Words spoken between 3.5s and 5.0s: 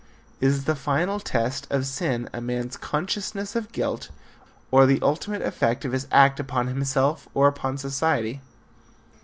of guilt, or the